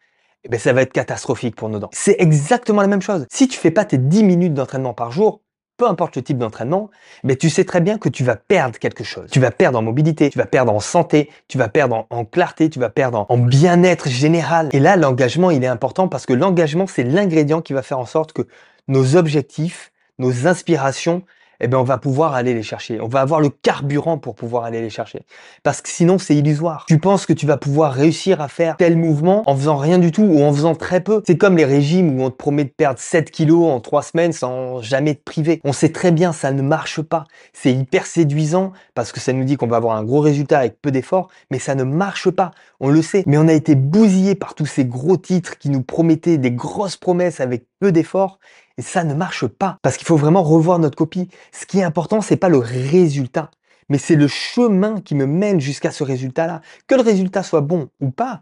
eh 0.45 0.49
ben 0.49 0.59
ça 0.59 0.73
va 0.73 0.83
être 0.83 0.93
catastrophique 0.93 1.55
pour 1.55 1.69
nos 1.69 1.79
dents. 1.79 1.91
C'est 1.93 2.17
exactement 2.19 2.81
la 2.81 2.89
même 2.89 3.03
chose. 3.03 3.27
Si 3.31 3.47
tu 3.49 3.59
fais 3.59 3.71
pas 3.71 3.85
tes 3.85 3.99
10 3.99 4.25
minutes 4.25 4.55
d'entraînement 4.55 4.95
par 4.95 5.13
jour, 5.13 5.42
peu 5.83 5.89
importe 5.89 6.15
le 6.15 6.23
type 6.23 6.39
d'entraînement, 6.39 6.91
mais 7.25 7.35
tu 7.35 7.51
sais 7.51 7.65
très 7.65 7.81
bien 7.81 7.99
que 7.99 8.09
tu 8.09 8.23
vas 8.23 8.37
perdre 8.37 8.79
quelque 8.79 9.03
chose. 9.03 9.29
Tu 9.33 9.41
vas 9.41 9.51
perdre 9.51 9.81
en 9.81 9.83
mobilité, 9.83 10.31
tu 10.31 10.39
vas 10.39 10.47
perdre 10.47 10.73
en 10.73 10.79
santé, 10.79 11.29
tu 11.49 11.59
vas 11.59 11.67
perdre 11.67 12.07
en, 12.09 12.25
clarté, 12.25 12.71
tu 12.71 12.79
vas 12.79 12.89
perdre 12.89 13.27
en, 13.29 13.37
bien-être 13.37 14.09
général. 14.09 14.69
Et 14.71 14.79
là, 14.79 14.95
l'engagement, 14.95 15.51
il 15.51 15.65
est 15.65 15.67
important 15.67 16.07
parce 16.07 16.25
que 16.25 16.35
l'engagement, 16.35 16.87
c'est 16.87 17.03
l'ingrédient 17.03 17.63
qui 17.63 17.73
va 17.73 17.83
faire 17.83 17.99
en 17.99 18.07
sorte 18.07 18.33
que 18.33 18.43
nos 18.87 19.17
objectifs, 19.17 19.91
nos 20.21 20.47
inspirations, 20.47 21.25
eh 21.63 21.69
ben 21.69 21.79
on 21.79 21.85
va 21.85 21.97
pouvoir 21.97 22.35
aller 22.35 22.55
les 22.55 22.63
chercher. 22.63 23.01
On 23.01 23.07
va 23.07 23.21
avoir 23.21 23.41
le 23.41 23.49
carburant 23.49 24.19
pour 24.19 24.35
pouvoir 24.35 24.65
aller 24.65 24.81
les 24.81 24.91
chercher. 24.91 25.23
Parce 25.63 25.81
que 25.81 25.89
sinon, 25.89 26.19
c'est 26.19 26.35
illusoire. 26.35 26.85
Tu 26.89 26.99
penses 26.99 27.25
que 27.25 27.33
tu 27.33 27.47
vas 27.47 27.57
pouvoir 27.57 27.93
réussir 27.93 28.41
à 28.41 28.49
faire 28.49 28.77
tel 28.77 28.97
mouvement 28.97 29.43
en 29.47 29.57
faisant 29.57 29.77
rien 29.77 29.99
du 29.99 30.11
tout 30.11 30.25
ou 30.25 30.43
en 30.43 30.53
faisant 30.53 30.75
très 30.75 31.01
peu? 31.01 31.23
C'est 31.25 31.39
comme 31.39 31.57
les 31.57 31.65
régimes 31.65 32.19
où 32.19 32.25
on 32.25 32.31
te 32.31 32.37
promet 32.37 32.65
de 32.65 32.71
perdre 32.71 32.99
7 32.99 33.31
kilos 33.31 33.71
en 33.71 33.81
3 33.81 34.03
semaines 34.03 34.33
sans 34.33 34.83
jamais 34.83 35.15
te 35.15 35.23
priver. 35.23 35.61
On 35.63 35.73
sait 35.73 35.91
très 35.91 36.11
bien, 36.11 36.33
ça 36.33 36.51
ne 36.51 36.63
marche 36.63 37.01
pas. 37.01 37.25
C'est 37.53 37.73
hyper 37.73 38.07
séduisant 38.07 38.73
parce 38.95 39.13
que 39.13 39.21
ça 39.21 39.33
nous 39.33 39.45
dit 39.45 39.57
qu'on 39.57 39.69
va 39.69 39.77
avoir 39.77 39.97
un 39.97 40.03
gros 40.03 40.21
résultat 40.21 40.59
avec 40.59 40.83
peu 40.83 40.91
d'efforts, 40.91 41.29
mais 41.53 41.61
ça 41.61 41.77
ne 41.77 41.85
marche 41.85 42.29
pas. 42.31 42.51
On 42.81 42.91
le 42.91 43.03
sait. 43.03 43.23
Mais 43.27 43.39
on 43.39 43.47
a 43.47 43.53
été 43.53 43.77
bousillé 43.77 44.35
par 44.35 44.55
tous 44.55 44.67
ces 44.67 44.85
gros 44.85 45.17
titres 45.17 45.59
qui 45.59 45.71
nous 45.71 45.83
promettaient 45.83 46.39
des 46.39 46.51
grosses 46.51 46.97
promesses 46.97 47.41
avec 47.41 47.67
peu 47.83 47.91
d'efforts 47.91 48.39
et 48.79 48.83
ça 48.83 49.03
ne 49.03 49.13
marche 49.13 49.49
pas. 49.49 49.79
Parce 49.83 49.97
qu'il 49.97 50.07
faut 50.07 50.17
vraiment 50.17 50.45
revoir 50.45 50.79
notre 50.79 50.97
copie. 50.97 51.29
Ce 51.51 51.67
qui 51.67 51.81
est 51.81 51.83
important, 51.83 52.21
c'est 52.21 52.37
pas 52.37 52.49
le 52.49 52.59
résultat. 52.59 53.51
Mais 53.89 53.99
c'est 53.99 54.15
le 54.15 54.29
chemin 54.29 55.01
qui 55.01 55.17
me 55.17 55.27
mène 55.27 55.61
jusqu'à 55.61 55.91
ce 55.91 56.05
résultat-là. 56.05 56.61
Que 56.87 56.95
le 56.95 57.03
résultat 57.03 57.43
soit 57.43 57.61
bon 57.61 57.89
ou 58.01 58.11
pas. 58.11 58.41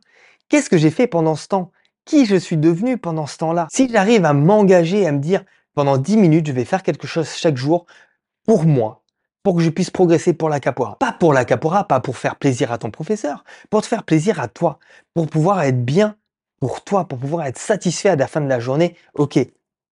Qu'est-ce 0.51 0.69
que 0.69 0.77
j'ai 0.77 0.91
fait 0.91 1.07
pendant 1.07 1.37
ce 1.37 1.49
temps? 1.49 1.73
Qui 2.05 2.27
je 2.27 2.37
suis 2.37 2.59
devenu 2.59 2.99
pendant 2.99 3.27
ce 3.27 3.39
temps-là? 3.39 3.67
Si 3.73 3.89
j'arrive 3.89 4.27
à 4.27 4.35
m'engager, 4.35 5.07
à 5.07 5.13
me 5.13 5.21
dire, 5.21 5.43
pendant 5.75 5.97
10 5.97 6.19
minutes, 6.19 6.47
je 6.47 6.53
vais 6.53 6.67
faire 6.67 6.83
quelque 6.83 7.07
chose 7.07 7.31
chaque 7.35 7.57
jour 7.57 7.87
pour 8.47 8.67
moi, 8.67 9.03
pour 9.43 9.57
que 9.57 9.63
je 9.63 9.71
puisse 9.71 9.91
progresser 9.91 10.35
pour 10.35 10.51
la 10.51 10.61
capora. 10.61 10.99
Pas 10.99 11.13
pour 11.13 11.33
la 11.33 11.47
capora, 11.47 11.85
pas 11.85 12.01
pour 12.01 12.19
faire 12.19 12.37
plaisir 12.37 12.73
à 12.73 12.77
ton 12.77 12.91
professeur, 12.91 13.43
pour 13.71 13.81
te 13.81 13.87
faire 13.87 14.03
plaisir 14.03 14.39
à 14.39 14.49
toi, 14.49 14.79
pour 15.15 15.29
pouvoir 15.29 15.63
être 15.63 15.83
bien 15.83 16.17
pour 16.61 16.85
toi, 16.85 17.09
pour 17.09 17.19
pouvoir 17.19 17.47
être 17.47 17.59
satisfait 17.59 18.11
à 18.11 18.17
la 18.17 18.27
fin 18.27 18.41
de 18.41 18.49
la 18.49 18.61
journée. 18.61 18.95
Ok, 19.15 19.39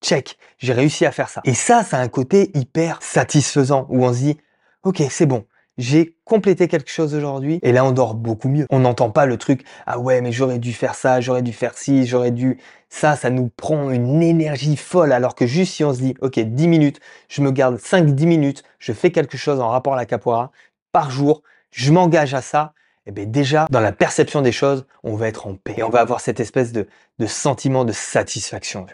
check, 0.03 0.39
j'ai 0.59 0.73
réussi 0.73 1.07
à 1.07 1.13
faire 1.13 1.29
ça. 1.29 1.41
Et 1.45 1.55
ça, 1.55 1.83
ça 1.83 1.99
un 1.99 2.09
côté 2.09 2.51
hyper 2.55 3.03
satisfaisant 3.03 3.87
où 3.89 4.05
on 4.05 4.13
se 4.13 4.19
dit, 4.19 4.37
ok, 4.85 5.03
c'est 5.11 5.27
bon, 5.27 5.45
j'ai 5.79 6.17
complété 6.25 6.69
quelque 6.69 6.91
chose 6.91 7.15
aujourd'hui 7.15 7.61
et 7.63 7.73
là 7.73 7.85
on 7.85 7.93
dort 7.93 8.15
beaucoup 8.15 8.49
mieux. 8.49 8.67
On 8.69 8.81
n'entend 8.81 9.11
pas 9.11 9.27
le 9.27 9.37
truc 9.39 9.65
ah 9.87 9.99
ouais 9.99 10.21
mais 10.21 10.33
j'aurais 10.33 10.59
dû 10.59 10.73
faire 10.73 10.95
ça, 10.95 11.21
j'aurais 11.21 11.43
dû 11.43 11.53
faire 11.53 11.79
ci, 11.79 12.05
j'aurais 12.05 12.33
dû 12.33 12.59
ça, 12.89 13.17
ça 13.17 13.31
nous 13.31 13.49
prend 13.57 13.91
une 13.91 14.23
énergie 14.23 14.77
folle 14.77 15.13
alors 15.13 15.37
que 15.37 15.47
juste 15.47 15.75
si 15.75 15.85
on 15.85 15.95
se 15.95 16.01
dit 16.01 16.15
OK, 16.21 16.39
10 16.39 16.69
minutes, 16.69 17.01
je 17.29 17.43
me 17.43 17.53
garde 17.53 17.79
5 17.79 18.07
10 18.15 18.27
minutes, 18.27 18.65
je 18.81 18.93
fais 18.93 19.13
quelque 19.13 19.39
chose 19.39 19.61
en 19.61 19.69
rapport 19.69 19.95
à 19.95 19.97
la 19.97 20.07
capoeira 20.07 20.51
par 20.91 21.11
jour, 21.13 21.43
je 21.71 21.93
m'engage 21.93 22.35
à 22.35 22.43
ça, 22.43 22.75
eh 23.09 23.11
bien 23.11 23.25
déjà 23.25 23.67
dans 23.71 23.81
la 23.81 23.93
perception 23.93 24.43
des 24.43 24.53
choses, 24.53 24.87
on 25.03 25.17
va 25.17 25.29
être 25.29 25.47
en 25.47 25.55
paix 25.55 25.77
et 25.79 25.83
on 25.83 25.88
va 25.88 26.00
avoir 26.00 26.21
cette 26.21 26.41
espèce 26.41 26.73
de, 26.73 26.87
sentiment 27.27 27.87
de 27.87 27.93
satisfaction. 27.93 28.87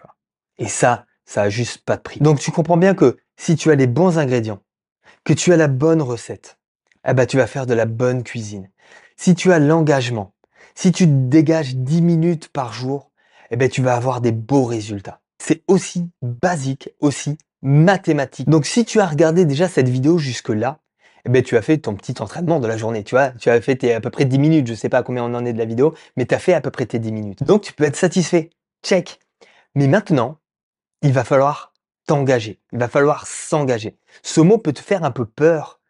Et 0.56 0.68
ça, 0.68 1.04
ça 1.25 1.42
a 1.42 1.49
juste 1.49 1.78
pas 1.85 1.97
de 1.97 2.02
prix. 2.02 2.21
Donc 2.21 2.38
tu 2.38 2.52
comprends 2.52 2.76
bien 2.76 2.94
que 2.94 3.18
si 3.37 3.56
tu 3.56 3.73
as 3.73 3.75
les 3.75 3.88
bons 3.88 4.16
ingrédients, 4.18 4.61
que 5.25 5.33
tu 5.33 5.52
as 5.52 5.56
la 5.56 5.66
bonne 5.66 6.00
recette, 6.00 6.59
eh 7.06 7.12
ben, 7.12 7.26
tu 7.26 7.37
vas 7.37 7.49
faire 7.49 7.66
de 7.66 7.75
la 7.75 7.87
bonne 7.87 8.23
cuisine. 8.23 8.71
Si 9.16 9.35
tu 9.35 9.52
as 9.52 9.59
l'engagement, 9.59 10.33
si 10.76 10.92
tu 10.92 11.09
dégages 11.09 11.75
10 11.75 12.00
minutes 12.00 12.49
par 12.49 12.73
jour, 12.73 13.11
eh 13.50 13.56
ben, 13.56 13.68
tu 13.68 13.83
vas 13.83 13.97
avoir 13.97 14.21
des 14.21 14.33
beaux 14.33 14.64
résultats. 14.64 15.21
C'est 15.38 15.64
aussi 15.66 16.09
basique, 16.23 16.90
aussi 17.00 17.37
mathématique. 17.62 18.49
Donc 18.49 18.64
si 18.64 18.85
tu 18.85 19.00
as 19.00 19.06
regardé 19.06 19.44
déjà 19.44 19.68
cette 19.68 19.88
vidéo 19.88 20.18
jusque-là, 20.18 20.78
eh 21.26 21.31
ben, 21.31 21.43
tu 21.43 21.57
as 21.57 21.62
fait 21.62 21.78
ton 21.78 21.95
petit 21.95 22.14
entraînement 22.21 22.61
de 22.61 22.66
la 22.66 22.76
journée. 22.76 23.02
Tu 23.02 23.14
vois, 23.14 23.31
tu 23.31 23.49
as 23.49 23.61
fait 23.61 23.76
tes 23.76 23.95
à 23.95 24.00
peu 24.00 24.11
près 24.11 24.25
10 24.25 24.38
minutes. 24.38 24.66
Je 24.66 24.75
sais 24.75 24.88
pas 24.88 25.02
combien 25.02 25.25
on 25.25 25.35
en 25.35 25.45
est 25.45 25.52
de 25.52 25.59
la 25.59 25.64
vidéo, 25.64 25.95
mais 26.16 26.26
tu 26.26 26.35
as 26.35 26.38
fait 26.38 26.52
à 26.52 26.61
peu 26.61 26.71
près 26.71 26.87
tes 26.87 26.99
10 26.99 27.12
minutes. 27.12 27.43
Donc 27.45 27.62
tu 27.62 27.73
peux 27.73 27.85
être 27.85 27.97
satisfait. 27.97 28.50
Check. 28.83 29.21
Mais 29.75 29.87
maintenant, 29.88 30.38
il 31.02 31.12
va 31.12 31.25
falloir 31.25 31.73
t'engager. 32.07 32.61
Il 32.73 32.78
va 32.78 32.88
falloir 32.88 33.26
s'engager. 33.26 33.97
Ce 34.23 34.40
mot 34.40 34.59
peut 34.59 34.73
te 34.73 34.81
faire 34.81 35.04
un 35.04 35.11
peu 35.11 35.25
peur, 35.25 35.81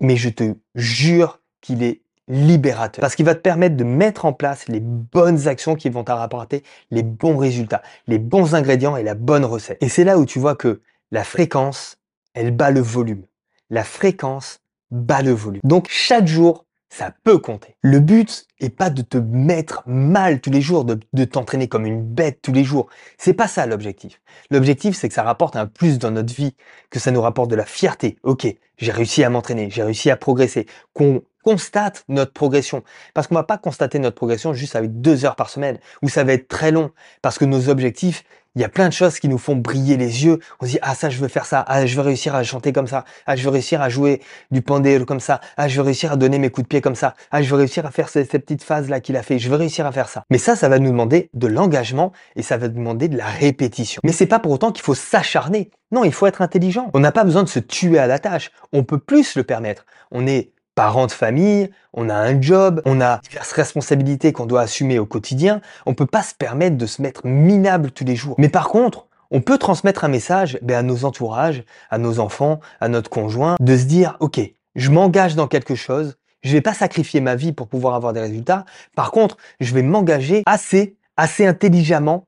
mais 0.00 0.16
je 0.16 0.30
te 0.30 0.54
jure 0.74 1.40
qu'il 1.60 1.82
est 1.82 2.02
libérateur. 2.28 3.00
Parce 3.00 3.14
qu'il 3.14 3.24
va 3.24 3.34
te 3.34 3.40
permettre 3.40 3.76
de 3.76 3.84
mettre 3.84 4.24
en 4.24 4.32
place 4.32 4.68
les 4.68 4.80
bonnes 4.80 5.48
actions 5.48 5.74
qui 5.74 5.88
vont 5.88 6.04
t'apporter 6.04 6.62
les 6.90 7.02
bons 7.02 7.36
résultats, 7.36 7.82
les 8.06 8.18
bons 8.18 8.54
ingrédients 8.54 8.96
et 8.96 9.02
la 9.02 9.14
bonne 9.14 9.44
recette. 9.44 9.78
Et 9.82 9.88
c'est 9.88 10.04
là 10.04 10.18
où 10.18 10.26
tu 10.26 10.38
vois 10.38 10.54
que 10.54 10.80
la 11.10 11.24
fréquence, 11.24 11.98
elle 12.34 12.50
bat 12.50 12.70
le 12.70 12.80
volume. 12.80 13.24
La 13.70 13.84
fréquence 13.84 14.60
bat 14.90 15.22
le 15.22 15.32
volume. 15.32 15.60
Donc 15.64 15.86
chaque 15.88 16.26
jour, 16.26 16.64
ça 16.90 17.12
peut 17.22 17.38
compter. 17.38 17.76
Le 17.82 18.00
but 18.00 18.46
est 18.60 18.70
pas 18.70 18.90
de 18.90 19.02
te 19.02 19.18
mettre 19.18 19.82
mal 19.86 20.40
tous 20.40 20.50
les 20.50 20.62
jours, 20.62 20.84
de, 20.84 20.98
de 21.12 21.24
t'entraîner 21.24 21.68
comme 21.68 21.84
une 21.84 22.02
bête 22.02 22.40
tous 22.42 22.52
les 22.52 22.64
jours. 22.64 22.88
C'est 23.18 23.34
pas 23.34 23.46
ça 23.48 23.66
l'objectif. 23.66 24.20
L'objectif, 24.50 24.96
c'est 24.96 25.08
que 25.08 25.14
ça 25.14 25.22
rapporte 25.22 25.56
un 25.56 25.66
plus 25.66 25.98
dans 25.98 26.10
notre 26.10 26.34
vie, 26.34 26.54
que 26.90 26.98
ça 26.98 27.10
nous 27.10 27.20
rapporte 27.20 27.50
de 27.50 27.56
la 27.56 27.66
fierté. 27.66 28.16
Ok, 28.22 28.46
j'ai 28.78 28.92
réussi 28.92 29.22
à 29.22 29.30
m'entraîner, 29.30 29.68
j'ai 29.70 29.82
réussi 29.82 30.10
à 30.10 30.16
progresser, 30.16 30.66
qu'on 30.94 31.22
constate 31.44 32.04
notre 32.08 32.32
progression. 32.32 32.82
Parce 33.14 33.26
qu'on 33.26 33.34
va 33.34 33.42
pas 33.44 33.58
constater 33.58 33.98
notre 33.98 34.16
progression 34.16 34.54
juste 34.54 34.76
avec 34.76 35.00
deux 35.00 35.24
heures 35.24 35.36
par 35.36 35.50
semaine, 35.50 35.78
où 36.02 36.08
ça 36.08 36.24
va 36.24 36.32
être 36.32 36.48
très 36.48 36.70
long. 36.70 36.90
Parce 37.22 37.38
que 37.38 37.44
nos 37.44 37.68
objectifs, 37.68 38.24
il 38.54 38.62
y 38.62 38.64
a 38.64 38.68
plein 38.68 38.88
de 38.88 38.92
choses 38.92 39.20
qui 39.20 39.28
nous 39.28 39.38
font 39.38 39.56
briller 39.56 39.96
les 39.96 40.24
yeux. 40.24 40.38
On 40.60 40.66
se 40.66 40.72
dit, 40.72 40.78
ah 40.82 40.94
ça, 40.94 41.10
je 41.10 41.18
veux 41.18 41.28
faire 41.28 41.46
ça. 41.46 41.64
Ah, 41.68 41.86
je 41.86 41.94
veux 41.94 42.02
réussir 42.02 42.34
à 42.34 42.42
chanter 42.42 42.72
comme 42.72 42.86
ça. 42.86 43.04
Ah, 43.26 43.36
je 43.36 43.44
veux 43.44 43.50
réussir 43.50 43.80
à 43.80 43.88
jouer 43.88 44.20
du 44.50 44.62
pandéro 44.62 45.04
comme 45.04 45.20
ça. 45.20 45.40
Ah, 45.56 45.68
je 45.68 45.76
veux 45.76 45.82
réussir 45.82 46.12
à 46.12 46.16
donner 46.16 46.38
mes 46.38 46.50
coups 46.50 46.64
de 46.64 46.68
pied 46.68 46.80
comme 46.80 46.94
ça. 46.94 47.14
Ah, 47.30 47.42
je 47.42 47.50
veux 47.50 47.56
réussir 47.56 47.86
à 47.86 47.90
faire 47.90 48.08
ces, 48.08 48.24
ces 48.24 48.38
petites 48.38 48.64
phases-là 48.64 49.00
qu'il 49.00 49.16
a 49.16 49.22
fait. 49.22 49.38
Je 49.38 49.48
veux 49.48 49.56
réussir 49.56 49.86
à 49.86 49.92
faire 49.92 50.08
ça. 50.08 50.24
Mais 50.30 50.38
ça, 50.38 50.56
ça 50.56 50.68
va 50.68 50.78
nous 50.78 50.90
demander 50.90 51.30
de 51.34 51.46
l'engagement 51.46 52.12
et 52.36 52.42
ça 52.42 52.56
va 52.56 52.68
demander 52.68 53.08
de 53.08 53.16
la 53.16 53.26
répétition. 53.26 54.00
Mais 54.04 54.12
c'est 54.12 54.26
pas 54.26 54.38
pour 54.38 54.52
autant 54.52 54.72
qu'il 54.72 54.82
faut 54.82 54.94
s'acharner. 54.94 55.70
Non, 55.92 56.04
il 56.04 56.12
faut 56.12 56.26
être 56.26 56.42
intelligent. 56.42 56.90
On 56.94 57.00
n'a 57.00 57.12
pas 57.12 57.24
besoin 57.24 57.42
de 57.42 57.48
se 57.48 57.58
tuer 57.58 57.98
à 57.98 58.06
la 58.06 58.18
tâche. 58.18 58.50
On 58.72 58.82
peut 58.82 58.98
plus 58.98 59.36
le 59.36 59.44
permettre. 59.44 59.86
On 60.10 60.26
est 60.26 60.52
parents 60.78 61.08
de 61.08 61.12
famille, 61.12 61.70
on 61.92 62.08
a 62.08 62.14
un 62.14 62.40
job, 62.40 62.82
on 62.84 63.00
a 63.00 63.18
diverses 63.18 63.50
responsabilités 63.50 64.32
qu'on 64.32 64.46
doit 64.46 64.60
assumer 64.60 65.00
au 65.00 65.06
quotidien, 65.06 65.60
on 65.86 65.94
peut 65.94 66.06
pas 66.06 66.22
se 66.22 66.36
permettre 66.36 66.76
de 66.76 66.86
se 66.86 67.02
mettre 67.02 67.26
minable 67.26 67.90
tous 67.90 68.04
les 68.04 68.14
jours. 68.14 68.36
Mais 68.38 68.48
par 68.48 68.68
contre, 68.68 69.08
on 69.32 69.40
peut 69.40 69.58
transmettre 69.58 70.04
un 70.04 70.08
message 70.08 70.56
ben, 70.62 70.76
à 70.76 70.82
nos 70.82 71.04
entourages, 71.04 71.64
à 71.90 71.98
nos 71.98 72.20
enfants, 72.20 72.60
à 72.80 72.86
notre 72.86 73.10
conjoint, 73.10 73.56
de 73.58 73.76
se 73.76 73.86
dire, 73.86 74.16
OK, 74.20 74.40
je 74.76 74.90
m'engage 74.90 75.34
dans 75.34 75.48
quelque 75.48 75.74
chose, 75.74 76.16
je 76.44 76.52
vais 76.52 76.60
pas 76.60 76.74
sacrifier 76.74 77.20
ma 77.20 77.34
vie 77.34 77.52
pour 77.52 77.66
pouvoir 77.66 77.96
avoir 77.96 78.12
des 78.12 78.20
résultats. 78.20 78.64
Par 78.94 79.10
contre, 79.10 79.36
je 79.58 79.74
vais 79.74 79.82
m'engager 79.82 80.44
assez, 80.46 80.94
assez 81.16 81.44
intelligemment, 81.44 82.27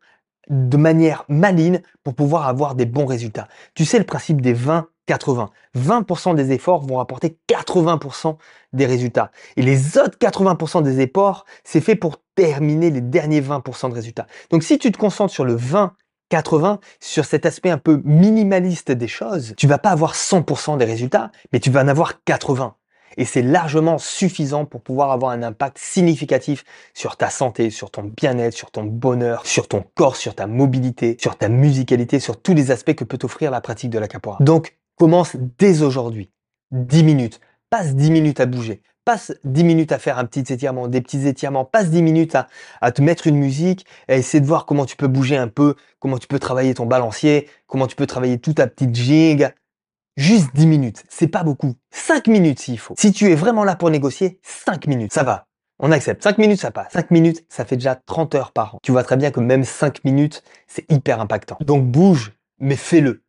de 0.51 0.77
manière 0.77 1.25
maligne 1.29 1.81
pour 2.05 2.15
pouvoir 2.15 2.47
avoir 2.49 2.75
des 2.75 2.85
bons 2.85 3.07
résultats. 3.07 3.49
Tu 3.75 3.87
sais 3.87 3.99
le 3.99 4.05
principe 4.05 4.43
des 4.43 4.53
20 4.53 4.87
80. 5.11 5.51
20% 5.77 6.37
des 6.37 6.53
efforts 6.53 6.87
vont 6.87 7.01
apporter 7.01 7.37
80% 7.49 8.37
des 8.73 8.87
résultats. 8.87 9.33
Et 9.57 9.63
les 9.63 9.99
autres 9.99 10.17
80% 10.19 10.85
des 10.85 11.01
efforts, 11.01 11.47
c'est 11.65 11.81
fait 11.81 11.97
pour 11.97 12.19
terminer 12.37 12.91
les 12.91 13.01
derniers 13.01 13.41
20% 13.41 13.89
de 13.89 13.95
résultats. 13.95 14.29
Donc 14.53 14.63
si 14.63 14.79
tu 14.79 14.93
te 14.93 14.99
concentres 14.99 15.33
sur 15.33 15.45
le 15.45 15.55
20 15.55 15.95
80 16.29 16.79
sur 17.01 17.25
cet 17.25 17.45
aspect 17.45 17.71
un 17.71 17.79
peu 17.79 18.01
minimaliste 18.05 18.93
des 18.93 19.09
choses, 19.09 19.55
tu 19.57 19.67
vas 19.67 19.79
pas 19.79 19.91
avoir 19.91 20.15
100% 20.15 20.79
des 20.79 20.85
résultats, 20.85 21.33
mais 21.53 21.59
tu 21.59 21.71
vas 21.71 21.83
en 21.83 21.89
avoir 21.89 22.23
80. 22.23 22.77
Et 23.21 23.25
c'est 23.25 23.43
largement 23.43 23.99
suffisant 23.99 24.65
pour 24.65 24.81
pouvoir 24.81 25.13
avoir 25.13 25.31
un 25.31 25.45
impact 25.45 25.79
significatif 25.79 26.65
sur 26.95 27.17
ta 27.17 27.31
santé, 27.31 27.71
sur 27.71 27.93
ton 27.93 28.03
bien-être, 28.03 28.55
sur 28.55 28.73
ton 28.73 28.83
bonheur, 28.83 29.47
sur 29.47 29.69
ton 29.69 29.85
corps, 29.95 30.17
sur 30.17 30.35
ta 30.35 30.49
mobilité, 30.49 31.17
sur 31.21 31.37
ta 31.37 31.49
musicalité, 31.49 32.19
sur 32.19 32.41
tous 32.41 32.55
les 32.55 32.73
aspects 32.73 32.95
que 32.95 33.05
peut 33.05 33.19
t'offrir 33.19 33.53
la 33.53 33.61
pratique 33.61 33.91
de 33.91 33.99
la 33.99 34.09
capoeira. 34.09 34.39
Donc, 34.41 34.75
Commence 35.01 35.35
dès 35.59 35.81
aujourd'hui. 35.81 36.31
10 36.73 37.05
minutes. 37.05 37.41
Passe 37.71 37.95
10 37.95 38.11
minutes 38.11 38.39
à 38.39 38.45
bouger. 38.45 38.83
Passe 39.07 39.33
10 39.45 39.65
minutes 39.65 39.93
à 39.93 39.99
faire 39.99 40.19
un 40.19 40.27
petit 40.27 40.53
étirement, 40.53 40.89
des 40.89 41.01
petits 41.01 41.27
étirements. 41.27 41.65
Passe 41.65 41.89
10 41.89 42.03
minutes 42.03 42.37
à, 42.83 42.93
te 42.93 43.01
mettre 43.01 43.27
une 43.27 43.39
musique 43.39 43.87
et 44.09 44.17
essayer 44.17 44.43
de 44.43 44.47
voir 44.47 44.67
comment 44.67 44.85
tu 44.85 44.97
peux 44.97 45.09
bouger 45.09 45.39
un 45.39 45.49
peu, 45.49 45.75
comment 46.01 46.19
tu 46.19 46.27
peux 46.27 46.39
travailler 46.39 46.75
ton 46.75 46.85
balancier, 46.85 47.49
comment 47.67 47.87
tu 47.87 47.97
peux 47.97 48.05
travailler 48.05 48.39
toute 48.39 48.57
ta 48.57 48.67
petite 48.67 48.95
jig. 48.95 49.49
Juste 50.21 50.55
10 50.55 50.67
minutes, 50.67 51.03
c'est 51.09 51.29
pas 51.29 51.45
beaucoup. 51.45 51.77
5 51.93 52.27
minutes 52.27 52.59
s'il 52.59 52.79
faut. 52.79 52.93
Si 52.99 53.11
tu 53.11 53.33
es 53.33 53.35
vraiment 53.35 53.65
là 53.65 53.75
pour 53.75 53.89
négocier, 53.89 54.39
5 54.43 54.87
minutes, 54.87 55.15
ça 55.15 55.23
va. 55.23 55.47
On 55.79 55.93
accepte. 55.93 56.23
5 56.23 56.37
minutes, 56.37 56.61
ça 56.61 56.71
passe. 56.71 56.93
5 56.93 57.11
minutes, 57.11 57.47
ça 57.49 57.65
fait 57.65 57.77
déjà 57.77 57.95
30 57.95 58.35
heures 58.35 58.53
par 58.53 58.75
an. 58.75 58.81
Tu 58.83 58.93
vois 58.93 59.03
très 59.03 59.17
bien 59.17 59.31
que 59.31 59.41
même 59.41 59.65
5 59.65 60.05
minutes, 60.05 60.43
c'est 60.67 60.85
hyper 60.93 61.23
impactant. 61.23 61.57
Donc 61.63 61.87
bouge, 61.87 62.35
mais 62.59 62.77
fais-le. 62.77 63.23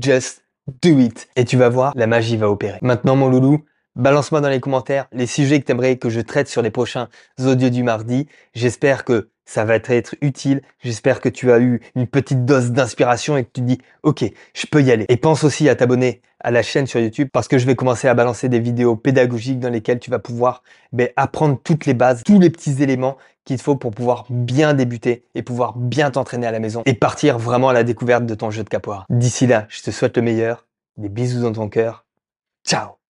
Just 0.00 0.46
do 0.82 0.98
it. 0.98 1.28
Et 1.36 1.44
tu 1.44 1.58
vas 1.58 1.68
voir, 1.68 1.92
la 1.94 2.06
magie 2.06 2.38
va 2.38 2.48
opérer. 2.48 2.78
Maintenant, 2.80 3.16
mon 3.16 3.28
loulou, 3.28 3.62
balance-moi 3.94 4.40
dans 4.40 4.48
les 4.48 4.60
commentaires 4.60 5.08
les 5.12 5.26
sujets 5.26 5.60
que 5.60 5.66
tu 5.66 5.72
aimerais 5.72 5.98
que 5.98 6.08
je 6.08 6.22
traite 6.22 6.48
sur 6.48 6.62
les 6.62 6.70
prochains 6.70 7.10
audios 7.38 7.68
du 7.68 7.82
mardi. 7.82 8.28
J'espère 8.54 9.04
que 9.04 9.28
ça 9.44 9.64
va 9.64 9.76
être 9.76 10.14
utile. 10.20 10.62
J'espère 10.82 11.20
que 11.20 11.28
tu 11.28 11.52
as 11.52 11.58
eu 11.58 11.80
une 11.94 12.06
petite 12.06 12.44
dose 12.44 12.72
d'inspiration 12.72 13.36
et 13.36 13.44
que 13.44 13.50
tu 13.52 13.60
dis, 13.60 13.78
OK, 14.02 14.24
je 14.54 14.66
peux 14.66 14.82
y 14.82 14.90
aller. 14.90 15.06
Et 15.08 15.16
pense 15.16 15.44
aussi 15.44 15.68
à 15.68 15.74
t'abonner 15.74 16.22
à 16.40 16.50
la 16.50 16.62
chaîne 16.62 16.86
sur 16.86 17.00
YouTube 17.00 17.28
parce 17.32 17.48
que 17.48 17.58
je 17.58 17.66
vais 17.66 17.74
commencer 17.74 18.06
à 18.06 18.14
balancer 18.14 18.48
des 18.48 18.60
vidéos 18.60 18.96
pédagogiques 18.96 19.60
dans 19.60 19.70
lesquelles 19.70 19.98
tu 19.98 20.10
vas 20.10 20.18
pouvoir 20.18 20.62
ben, 20.92 21.08
apprendre 21.16 21.58
toutes 21.62 21.86
les 21.86 21.94
bases, 21.94 22.22
tous 22.22 22.38
les 22.38 22.50
petits 22.50 22.82
éléments 22.82 23.16
qu'il 23.44 23.58
faut 23.58 23.76
pour 23.76 23.90
pouvoir 23.90 24.26
bien 24.30 24.74
débuter 24.74 25.24
et 25.34 25.42
pouvoir 25.42 25.76
bien 25.76 26.10
t'entraîner 26.10 26.46
à 26.46 26.50
la 26.50 26.60
maison 26.60 26.82
et 26.86 26.94
partir 26.94 27.38
vraiment 27.38 27.68
à 27.70 27.72
la 27.72 27.84
découverte 27.84 28.26
de 28.26 28.34
ton 28.34 28.50
jeu 28.50 28.64
de 28.64 28.68
capoeira. 28.68 29.06
D'ici 29.10 29.46
là, 29.46 29.66
je 29.68 29.82
te 29.82 29.90
souhaite 29.90 30.16
le 30.16 30.22
meilleur. 30.22 30.66
Des 30.96 31.08
bisous 31.08 31.42
dans 31.42 31.52
ton 31.52 31.68
cœur. 31.68 32.06
Ciao 32.64 33.03